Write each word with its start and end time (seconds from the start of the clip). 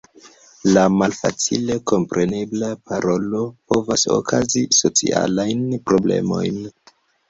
La 0.69 0.85
malfacile 0.93 1.75
komprenebla 1.91 2.71
parolo 2.89 3.45
povas 3.75 4.09
okazi 4.19 4.67
socialajn 4.83 5.67
problemojn. 5.89 6.65